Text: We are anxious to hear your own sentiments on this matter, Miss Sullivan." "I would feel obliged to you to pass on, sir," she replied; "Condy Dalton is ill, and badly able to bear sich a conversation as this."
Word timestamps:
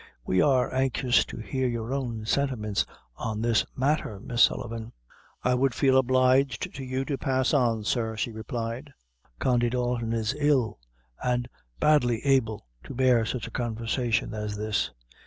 We 0.25 0.41
are 0.41 0.73
anxious 0.73 1.23
to 1.25 1.37
hear 1.37 1.67
your 1.67 1.93
own 1.93 2.25
sentiments 2.25 2.87
on 3.17 3.39
this 3.39 3.67
matter, 3.75 4.19
Miss 4.19 4.41
Sullivan." 4.41 4.93
"I 5.43 5.53
would 5.53 5.75
feel 5.75 5.95
obliged 5.95 6.73
to 6.73 6.83
you 6.83 7.05
to 7.05 7.19
pass 7.19 7.53
on, 7.53 7.83
sir," 7.83 8.17
she 8.17 8.31
replied; 8.31 8.91
"Condy 9.37 9.69
Dalton 9.69 10.11
is 10.11 10.33
ill, 10.39 10.79
and 11.23 11.47
badly 11.79 12.25
able 12.25 12.65
to 12.85 12.95
bear 12.95 13.25
sich 13.27 13.45
a 13.45 13.51
conversation 13.51 14.33
as 14.33 14.55
this." 14.57 14.89